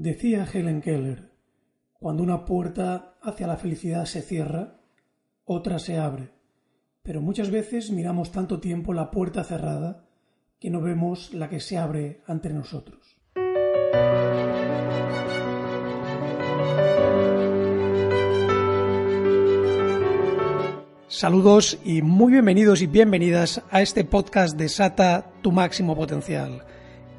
[0.00, 1.28] Decía Helen Keller,
[1.92, 4.80] cuando una puerta hacia la felicidad se cierra,
[5.44, 6.30] otra se abre,
[7.02, 10.06] pero muchas veces miramos tanto tiempo la puerta cerrada
[10.58, 13.18] que no vemos la que se abre ante nosotros.
[21.08, 26.64] Saludos y muy bienvenidos y bienvenidas a este podcast de Sata Tu Máximo Potencial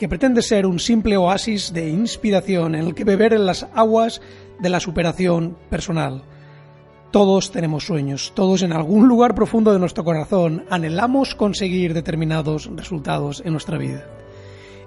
[0.02, 4.20] que pretende ser un simple oasis de inspiración en el que beber en las aguas
[4.60, 6.24] de la superación personal.
[7.12, 13.44] Todos tenemos sueños, todos en algún lugar profundo de nuestro corazón anhelamos conseguir determinados resultados
[13.46, 14.04] en nuestra vida.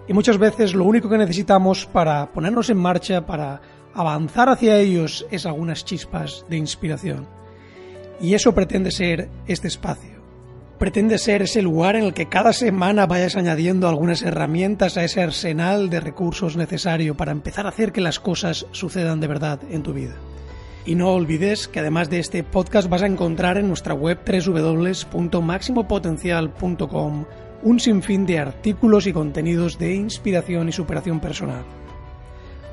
[0.08, 3.60] Y muchas veces lo único que necesitamos para ponernos en marcha, para
[3.94, 7.28] avanzar hacia ellos, es algunas chispas de inspiración.
[8.20, 10.13] Y eso pretende ser este espacio
[10.84, 15.22] pretende ser ese lugar en el que cada semana vayas añadiendo algunas herramientas a ese
[15.22, 19.82] arsenal de recursos necesario para empezar a hacer que las cosas sucedan de verdad en
[19.82, 20.12] tu vida.
[20.84, 27.24] Y no olvides que además de este podcast vas a encontrar en nuestra web www.maximopotencial.com
[27.62, 31.64] un sinfín de artículos y contenidos de inspiración y superación personal.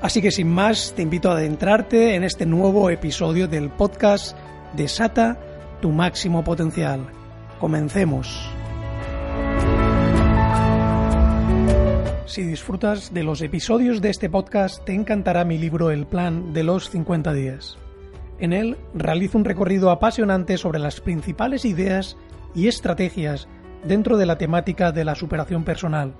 [0.01, 4.35] Así que sin más, te invito a adentrarte en este nuevo episodio del podcast
[4.75, 5.39] Desata
[5.79, 7.20] tu máximo potencial
[7.61, 8.49] Comencemos.
[12.25, 16.63] Si disfrutas de los episodios de este podcast, te encantará mi libro El Plan de
[16.63, 17.77] los 50 días.
[18.39, 22.17] En él realizo un recorrido apasionante sobre las principales ideas
[22.55, 23.47] y estrategias
[23.85, 26.15] dentro de la temática de la superación personal.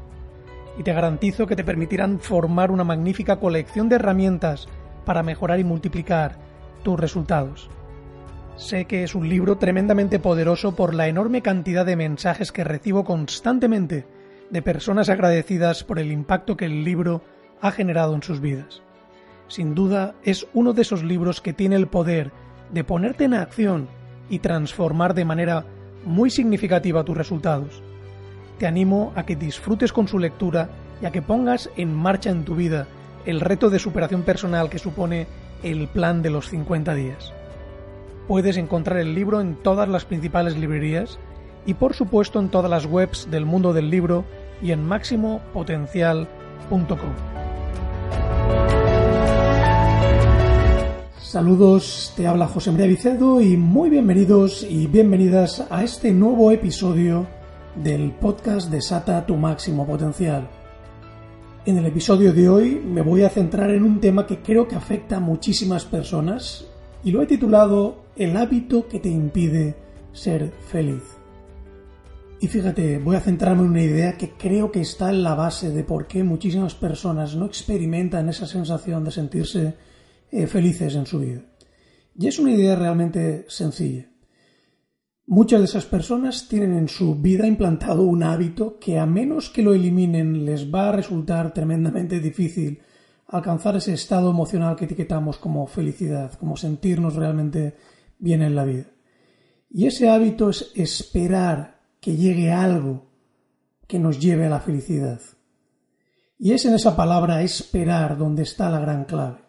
[0.78, 4.68] Y te garantizo que te permitirán formar una magnífica colección de herramientas
[5.06, 6.38] para mejorar y multiplicar
[6.84, 7.68] tus resultados.
[8.62, 13.04] Sé que es un libro tremendamente poderoso por la enorme cantidad de mensajes que recibo
[13.04, 14.06] constantemente
[14.52, 17.24] de personas agradecidas por el impacto que el libro
[17.60, 18.84] ha generado en sus vidas.
[19.48, 22.32] Sin duda es uno de esos libros que tiene el poder
[22.72, 23.88] de ponerte en acción
[24.30, 25.66] y transformar de manera
[26.06, 27.82] muy significativa tus resultados.
[28.60, 30.70] Te animo a que disfrutes con su lectura
[31.02, 32.88] y a que pongas en marcha en tu vida
[33.26, 35.26] el reto de superación personal que supone
[35.64, 37.34] el plan de los 50 días.
[38.32, 41.20] Puedes encontrar el libro en todas las principales librerías
[41.66, 44.24] y por supuesto en todas las webs del mundo del libro
[44.62, 46.98] y en máximopotencial.com.
[51.20, 57.28] Saludos, te habla José María Vicedo y muy bienvenidos y bienvenidas a este nuevo episodio
[57.76, 60.48] del podcast Desata tu máximo potencial.
[61.66, 64.76] En el episodio de hoy me voy a centrar en un tema que creo que
[64.76, 66.66] afecta a muchísimas personas
[67.04, 69.76] y lo he titulado El hábito que te impide
[70.12, 71.02] ser feliz.
[72.42, 75.70] Y fíjate, voy a centrarme en una idea que creo que está en la base
[75.70, 79.76] de por qué muchísimas personas no experimentan esa sensación de sentirse
[80.32, 81.42] eh, felices en su vida.
[82.18, 84.10] Y es una idea realmente sencilla.
[85.28, 89.62] Muchas de esas personas tienen en su vida implantado un hábito que a menos que
[89.62, 92.82] lo eliminen les va a resultar tremendamente difícil
[93.28, 97.76] alcanzar ese estado emocional que etiquetamos como felicidad, como sentirnos realmente
[98.22, 98.86] bien en la vida.
[99.70, 103.10] Y ese hábito es esperar que llegue algo
[103.88, 105.20] que nos lleve a la felicidad.
[106.38, 109.40] Y es en esa palabra esperar donde está la gran clave.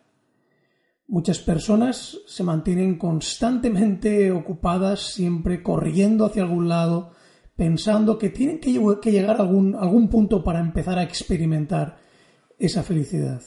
[1.07, 7.13] Muchas personas se mantienen constantemente ocupadas, siempre corriendo hacia algún lado,
[7.55, 8.73] pensando que tienen que,
[9.11, 11.99] llegar a algún, algún punto para empezar a experimentar
[12.59, 13.43] esa felicidad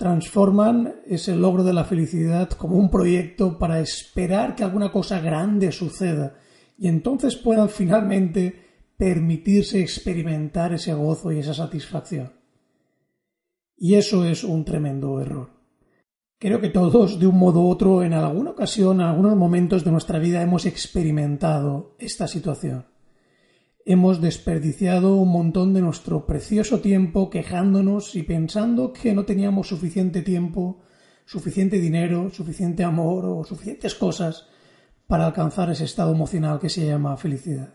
[0.00, 5.70] transforman ese logro de la felicidad como un proyecto para esperar que alguna cosa grande
[5.72, 6.38] suceda
[6.78, 12.32] y entonces puedan finalmente permitirse experimentar ese gozo y esa satisfacción.
[13.76, 15.50] Y eso es un tremendo error.
[16.38, 19.90] Creo que todos, de un modo u otro, en alguna ocasión, en algunos momentos de
[19.90, 22.86] nuestra vida, hemos experimentado esta situación.
[23.92, 30.22] Hemos desperdiciado un montón de nuestro precioso tiempo quejándonos y pensando que no teníamos suficiente
[30.22, 30.78] tiempo,
[31.24, 34.46] suficiente dinero, suficiente amor o suficientes cosas
[35.08, 37.74] para alcanzar ese estado emocional que se llama felicidad.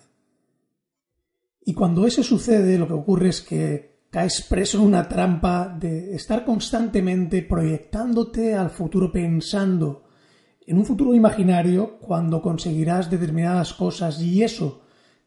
[1.65, 6.15] Y cuando eso sucede, lo que ocurre es que caes preso en una trampa de
[6.15, 10.05] estar constantemente proyectándote al futuro pensando
[10.65, 14.84] en un futuro imaginario cuando conseguirás determinadas cosas y eso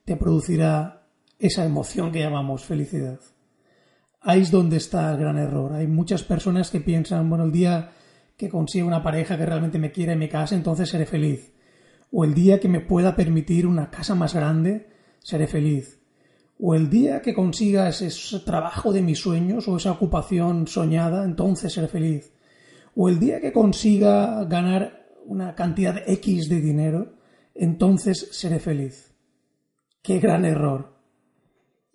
[0.08, 1.06] te producirá
[1.38, 3.20] esa emoción que llamamos felicidad.
[4.22, 5.74] Ahí es donde está el gran error.
[5.74, 7.90] Hay muchas personas que piensan, bueno, el día
[8.34, 11.52] que consiga una pareja que realmente me quiera y me case, entonces seré feliz.
[12.10, 14.88] O el día que me pueda permitir una casa más grande,
[15.18, 16.00] seré feliz.
[16.58, 18.08] o el día que consiga ese
[18.40, 22.32] trabajo de mis sueños o esa ocupación soñada, entonces seré feliz.
[22.96, 27.12] O el día que consiga ganar una cantidad X de dinero,
[27.54, 29.07] entonces seré feliz.
[30.08, 30.94] Qué gran error.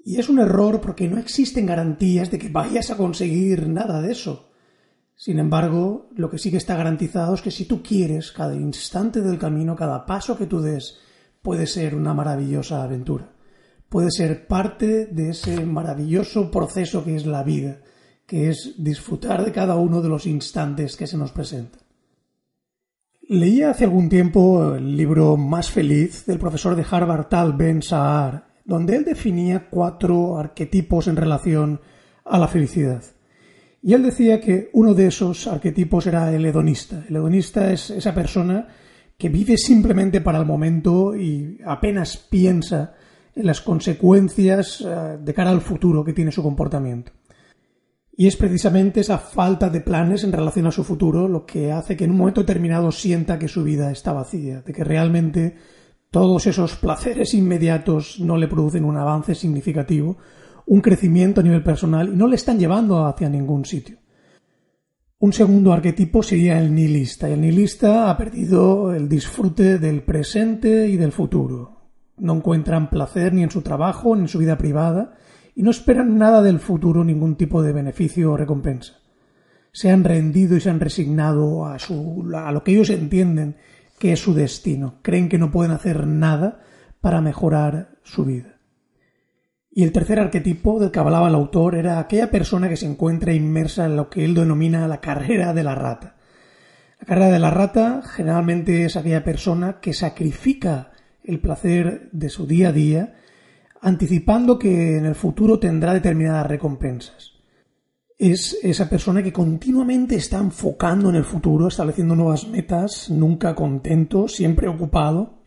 [0.05, 4.11] Y es un error porque no existen garantías de que vayas a conseguir nada de
[4.11, 4.51] eso.
[5.15, 9.21] Sin embargo, lo que sí que está garantizado es que si tú quieres, cada instante
[9.21, 10.99] del camino, cada paso que tú des,
[11.41, 13.33] puede ser una maravillosa aventura
[13.93, 17.77] puede ser parte de ese maravilloso proceso que es la vida,
[18.25, 21.82] que es disfrutar de cada uno de los instantes que se nos presentan.
[23.29, 28.47] Leí hace algún tiempo el libro Más feliz del profesor de Harvard Tal Ben Sahar,
[28.65, 31.79] donde él definía cuatro arquetipos en relación
[32.25, 33.01] a la felicidad.
[33.81, 37.05] Y él decía que uno de esos arquetipos era el hedonista.
[37.07, 38.67] El hedonista es esa persona
[39.17, 42.93] que vive simplemente para el momento y apenas piensa
[43.35, 47.13] en las consecuencias eh, de cara al futuro que tiene su comportamiento.
[48.15, 51.97] Y es precisamente esa falta de planes en relación a su futuro lo que hace
[51.97, 55.55] que en un momento determinado sienta que su vida está vacía, de que realmente
[56.11, 60.17] todos esos placeres inmediatos no le producen un avance significativo,
[60.67, 63.97] un crecimiento a nivel personal y no le están llevando hacia ningún sitio.
[65.17, 67.29] Un segundo arquetipo sería el nihilista.
[67.29, 71.89] El nihilista ha perdido el disfrute del presente y del futuro.
[72.17, 75.15] No encuentran placer ni en su trabajo ni en su vida privada
[75.55, 78.99] y no esperan nada del futuro, ningún tipo de beneficio o recompensa.
[79.71, 83.57] Se han rendido y se han resignado a, su, a lo que ellos entienden
[83.99, 84.99] que es su destino.
[85.01, 86.61] Creen que no pueden hacer nada
[87.01, 88.59] para mejorar su vida.
[89.75, 93.33] Y el tercer arquetipo del que hablaba el autor era aquella persona que se encuentra
[93.33, 96.15] inmersa en lo que él denomina la carrera de la rata.
[96.99, 100.91] La carrera de la rata generalmente es aquella persona que sacrifica
[101.23, 103.15] el placer de su día a día,
[103.83, 107.33] anticipando que en el futuro tendrá determinadas recompensas.
[108.17, 114.29] Es esa persona que continuamente está enfocando en el futuro, estableciendo nuevas metas, nunca contento,
[114.29, 115.43] siempre ocupado.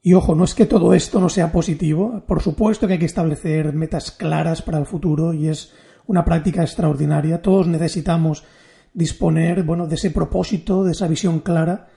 [0.00, 3.06] Y ojo, no es que todo esto no sea positivo, por supuesto que hay que
[3.06, 5.72] establecer metas claras para el futuro y es
[6.06, 7.42] una práctica extraordinaria.
[7.42, 8.44] Todos necesitamos
[8.92, 11.88] disponer, bueno, de ese propósito, de esa visión clara,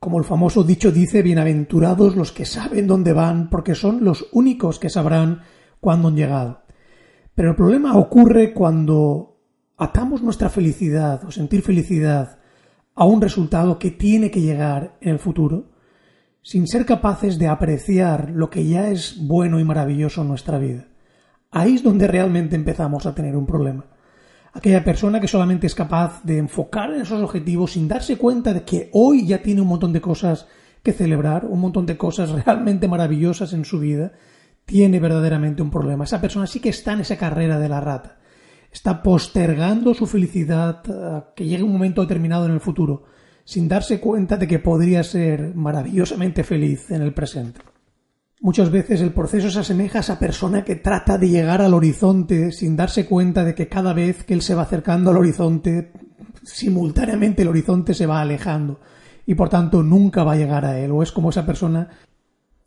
[0.00, 4.78] como el famoso dicho dice, bienaventurados los que saben dónde van, porque son los únicos
[4.78, 5.42] que sabrán
[5.78, 6.62] cuándo han llegado.
[7.34, 9.42] Pero el problema ocurre cuando
[9.76, 12.38] atamos nuestra felicidad o sentir felicidad
[12.94, 15.72] a un resultado que tiene que llegar en el futuro,
[16.40, 20.88] sin ser capaces de apreciar lo que ya es bueno y maravilloso en nuestra vida.
[21.50, 23.84] Ahí es donde realmente empezamos a tener un problema
[24.52, 28.64] aquella persona que solamente es capaz de enfocar en esos objetivos sin darse cuenta de
[28.64, 30.46] que hoy ya tiene un montón de cosas
[30.82, 34.12] que celebrar, un montón de cosas realmente maravillosas en su vida,
[34.64, 36.04] tiene verdaderamente un problema.
[36.04, 38.18] Esa persona sí que está en esa carrera de la rata.
[38.72, 43.04] Está postergando su felicidad a que llegue un momento determinado en el futuro,
[43.44, 47.60] sin darse cuenta de que podría ser maravillosamente feliz en el presente.
[48.42, 52.52] Muchas veces el proceso se asemeja a esa persona que trata de llegar al horizonte
[52.52, 55.92] sin darse cuenta de que cada vez que él se va acercando al horizonte,
[56.42, 58.80] simultáneamente el horizonte se va alejando
[59.26, 60.90] y por tanto nunca va a llegar a él.
[60.90, 61.90] O es como esa persona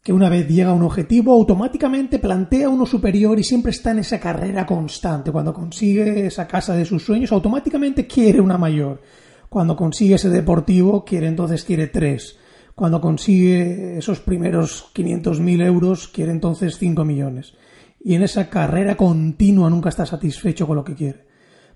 [0.04, 4.00] que una vez llega a un objetivo automáticamente plantea uno superior y siempre está en
[4.00, 5.32] esa carrera constante.
[5.32, 9.02] Cuando consigue esa casa de sus sueños, automáticamente quiere una mayor.
[9.50, 12.38] Cuando consigue ese deportivo, quiere entonces quiere tres
[12.76, 17.54] cuando consigue esos primeros 500.000 euros, quiere entonces 5 millones.
[18.00, 21.28] Y en esa carrera continua nunca está satisfecho con lo que quiere.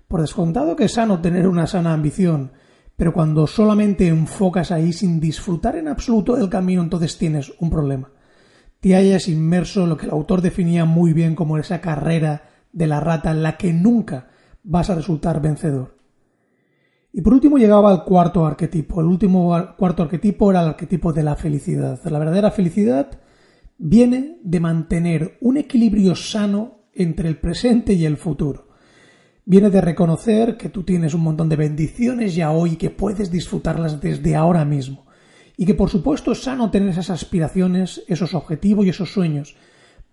[0.08, 2.52] Por descontado que es sano tener una sana ambición,
[2.96, 8.10] pero cuando solamente enfocas ahí sin disfrutar en absoluto del camino, entonces tienes un problema.
[8.80, 12.86] Te hayas inmerso en lo que el autor definía muy bien como esa carrera de
[12.86, 14.28] la rata en la que nunca
[14.64, 15.97] vas a resultar vencedor.
[17.18, 19.00] Y por último llegaba al cuarto arquetipo.
[19.00, 21.98] El último cuarto arquetipo era el arquetipo de la felicidad.
[22.04, 23.10] La verdadera felicidad
[23.76, 28.68] viene de mantener un equilibrio sano entre el presente y el futuro.
[29.44, 34.00] Viene de reconocer que tú tienes un montón de bendiciones ya hoy que puedes disfrutarlas
[34.00, 35.04] desde ahora mismo.
[35.56, 39.56] Y que por supuesto es sano tener esas aspiraciones, esos objetivos y esos sueños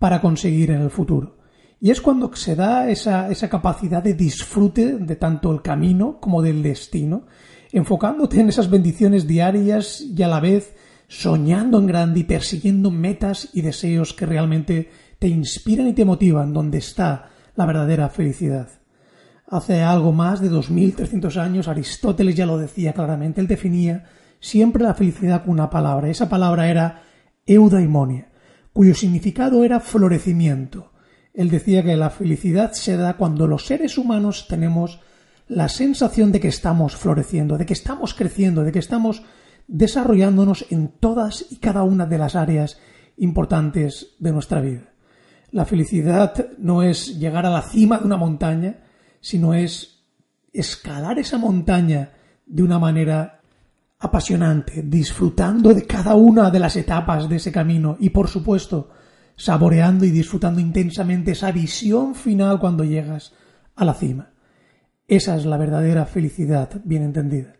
[0.00, 1.35] para conseguir en el futuro.
[1.80, 6.42] Y es cuando se da esa, esa capacidad de disfrute de tanto el camino como
[6.42, 7.26] del destino,
[7.72, 10.74] enfocándote en esas bendiciones diarias y a la vez
[11.08, 16.52] soñando en grande y persiguiendo metas y deseos que realmente te inspiran y te motivan,
[16.52, 18.68] donde está la verdadera felicidad.
[19.48, 24.04] Hace algo más de 2300 años Aristóteles ya lo decía claramente, él definía
[24.40, 27.02] siempre la felicidad con una palabra, esa palabra era
[27.46, 28.28] eudaimonia,
[28.72, 30.92] cuyo significado era florecimiento,
[31.36, 35.00] Él decía que la felicidad se da cuando los seres humanos tenemos
[35.48, 39.22] la sensación de que estamos floreciendo, de que estamos creciendo, de que estamos
[39.68, 42.78] desarrollándonos en todas y cada una de las áreas
[43.18, 44.94] importantes de nuestra vida.
[45.50, 48.84] La felicidad no es llegar a la cima de una montaña,
[49.20, 50.06] sino es
[50.54, 52.12] escalar esa montaña
[52.46, 53.42] de una manera
[53.98, 58.88] apasionante, disfrutando de cada una de las etapas de ese camino y, por supuesto,
[59.36, 63.32] saboreando y disfrutando intensamente esa visión final cuando llegas
[63.74, 64.32] a la cima.
[65.06, 67.54] Esa es la verdadera felicidad bien entendida.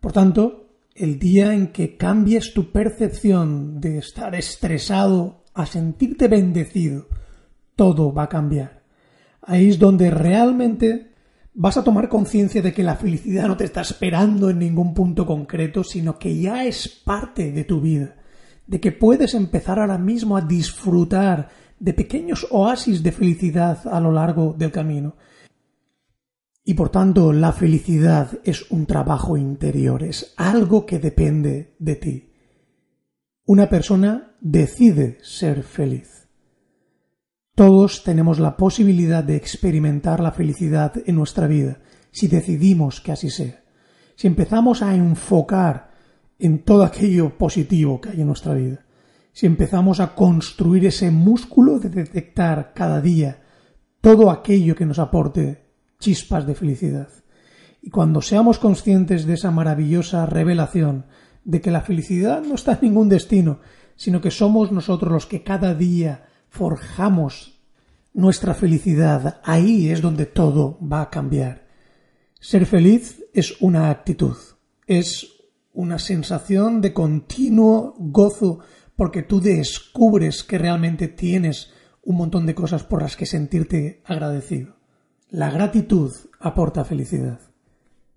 [0.00, 7.06] Por tanto, el día en que cambies tu percepción de estar estresado a sentirte bendecido,
[7.76, 8.82] todo va a cambiar.
[9.40, 11.12] Ahí es donde realmente
[11.54, 15.26] vas a tomar conciencia de que la felicidad no te está esperando en ningún punto
[15.26, 18.16] concreto, sino que ya es parte de tu vida,
[18.72, 24.10] de que puedes empezar ahora mismo a disfrutar de pequeños oasis de felicidad a lo
[24.10, 25.14] largo del camino,
[26.64, 32.32] y por tanto, la felicidad es un trabajo interior, es algo que depende de ti.
[33.44, 36.30] Una persona decide ser feliz.
[37.54, 43.28] Todos tenemos la posibilidad de experimentar la felicidad en nuestra vida, si decidimos que así
[43.28, 43.64] sea.
[44.16, 45.91] Si empezamos a enfocar
[46.42, 48.84] en todo aquello positivo que hay en nuestra vida,
[49.32, 53.44] si empezamos a construir ese músculo de detectar cada día
[54.00, 55.68] todo aquello que nos aporte
[56.00, 57.08] chispas de felicidad.
[57.80, 61.06] Y cuando seamos conscientes de esa maravillosa revelación
[61.44, 63.60] de que la felicidad no está en ningún destino,
[63.94, 67.60] sino que somos nosotros los que cada día forjamos
[68.14, 71.68] nuestra felicidad, ahí es donde todo va a cambiar.
[72.40, 74.36] Ser feliz es una actitud,
[74.88, 75.31] es
[75.72, 78.60] una sensación de continuo gozo
[78.96, 84.76] porque tú descubres que realmente tienes un montón de cosas por las que sentirte agradecido.
[85.30, 87.40] La gratitud aporta felicidad.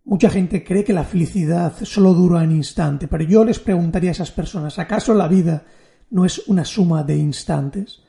[0.03, 4.11] Mucha gente cree que la felicidad solo dura un instante, pero yo les preguntaría a
[4.11, 5.65] esas personas, ¿acaso la vida
[6.11, 8.03] no es una suma de instantes?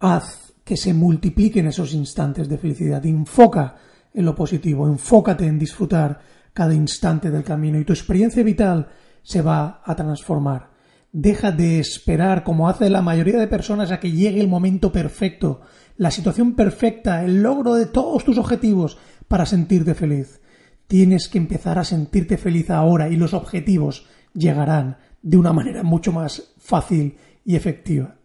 [0.00, 3.76] Haz que se multipliquen esos instantes de felicidad, enfoca
[4.12, 6.20] en lo positivo, enfócate en disfrutar
[6.58, 8.88] cada instante del camino y tu experiencia vital
[9.22, 10.70] se va a transformar.
[11.12, 15.60] Deja de esperar, como hace la mayoría de personas, a que llegue el momento perfecto
[15.96, 18.98] la situación perfecta, el logro de todos tus objetivos
[19.28, 20.40] para sentirte feliz.
[20.88, 26.10] Tienes que empezar a sentirte feliz ahora y los objetivos llegarán de una manera mucho
[26.10, 28.16] más fácil y efectiva.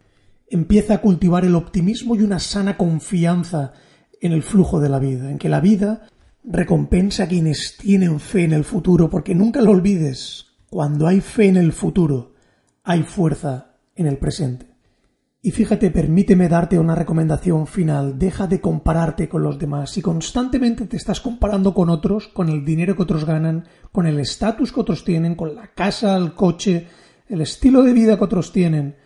[0.50, 3.74] Empieza a cultivar el optimismo y una sana confianza
[4.20, 6.08] en el flujo de la vida, en que la vida
[6.44, 11.46] recompensa a quienes tienen fe en el futuro, porque nunca lo olvides, cuando hay fe
[11.46, 12.34] en el futuro,
[12.82, 14.74] hay fuerza en el presente.
[15.40, 18.18] Y fíjate, permíteme darte una recomendación final.
[18.18, 19.90] Deja de compararte con los demás.
[19.90, 24.18] Si constantemente te estás comparando con otros, con el dinero que otros ganan, con el
[24.18, 26.88] estatus que otros tienen, con la casa, el coche,
[27.28, 28.96] el estilo de vida que otros tienen,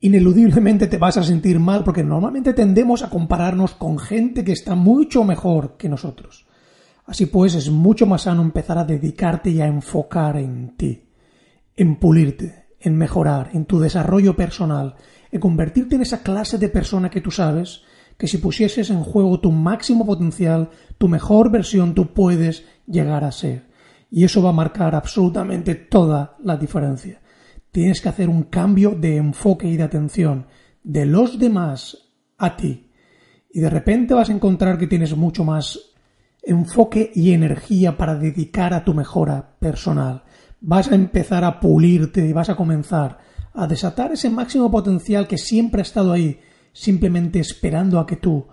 [0.00, 4.74] ineludiblemente te vas a sentir mal porque normalmente tendemos a compararnos con gente que está
[4.74, 6.48] mucho mejor que nosotros.
[7.06, 11.08] Así pues, es mucho más sano empezar a dedicarte y a enfocar en ti,
[11.76, 14.96] en pulirte, en mejorar, en tu desarrollo personal,
[15.30, 17.82] en convertirte en esa clase de persona que tú sabes
[18.16, 23.32] que si pusieses en juego tu máximo potencial, tu mejor versión, tú puedes llegar a
[23.32, 23.70] ser.
[24.10, 27.22] Y eso va a marcar absolutamente toda la diferencia.
[27.72, 30.46] Tienes que hacer un cambio de enfoque y de atención
[30.82, 32.90] de los demás a ti.
[33.52, 35.89] Y de repente vas a encontrar que tienes mucho más
[36.42, 40.24] enfoque y energía para dedicar a tu mejora personal.
[40.60, 43.18] Vas a empezar a pulirte y vas a comenzar
[43.54, 46.40] a desatar ese máximo potencial que siempre ha estado ahí,
[46.72, 48.46] simplemente esperando a que tú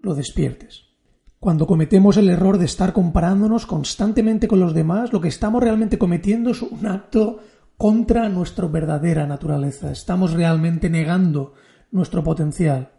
[0.00, 0.84] lo despiertes.
[1.38, 5.98] Cuando cometemos el error de estar comparándonos constantemente con los demás, lo que estamos realmente
[5.98, 7.40] cometiendo es un acto
[7.76, 9.90] contra nuestra verdadera naturaleza.
[9.90, 11.54] Estamos realmente negando
[11.90, 12.95] nuestro potencial.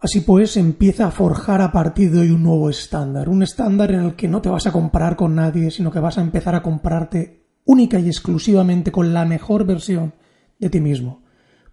[0.00, 4.00] Así pues, empieza a forjar a partir de hoy un nuevo estándar, un estándar en
[4.00, 6.62] el que no te vas a comparar con nadie, sino que vas a empezar a
[6.62, 10.14] compararte única y exclusivamente con la mejor versión
[10.60, 11.24] de ti mismo,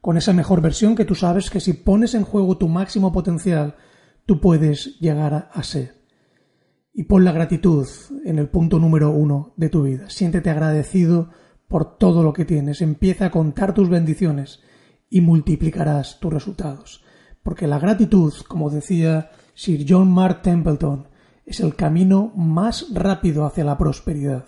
[0.01, 3.75] con esa mejor versión que tú sabes que si pones en juego tu máximo potencial,
[4.25, 6.03] tú puedes llegar a, ser.
[6.94, 7.88] Y pon la gratitud
[8.25, 10.10] en el punto número uno de tu vida.
[10.10, 11.29] Siéntete agradecido
[11.67, 12.82] por todo lo que tienes.
[12.82, 14.62] Empieza a contar tus bendiciones
[15.12, 17.04] y multiplicarás tus resultados.
[17.45, 21.07] Porque la gratitud, como decía Sir John Mark Templeton,
[21.45, 24.43] es el camino más rápido hacia la prosperidad.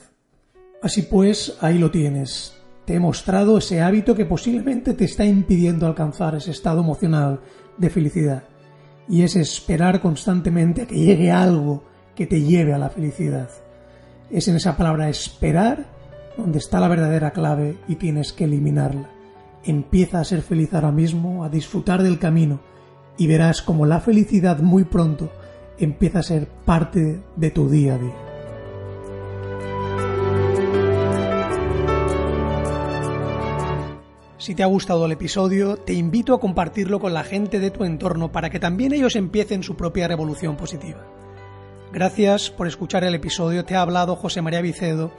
[0.81, 5.85] Así pues, ahí lo tienes te he mostrado ese hábito que posiblemente te está impidiendo
[5.85, 7.41] alcanzar ese estado emocional
[7.77, 8.43] de felicidad.
[9.09, 11.83] y es esperar constantemente a que llegue algo
[12.15, 13.49] que te lleve a la felicidad.
[14.29, 15.85] Es en esa palabra esperar
[16.37, 19.09] donde está la verdadera clave y tienes que eliminarla.
[19.63, 22.59] Empieza a ser feliz ahora mismo, a disfrutar del camino
[23.17, 25.31] y verás como la felicidad muy pronto
[25.79, 28.15] empieza a ser parte de tu día a día.
[34.38, 37.83] Si te ha gustado el episodio, te invito a compartirlo con la gente de tu
[37.83, 41.05] entorno para que también ellos empiecen su propia revolución positiva.
[41.91, 45.12] Gracias por escuchar el episodio, te ha hablado José María Vicedo